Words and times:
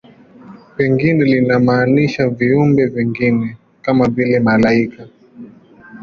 Pengine 0.77 1.23
linamaanisha 1.25 2.29
viumbe 2.29 2.85
vingine, 2.85 3.57
kama 3.81 4.07
vile 4.07 4.39
malaika. 4.39 5.07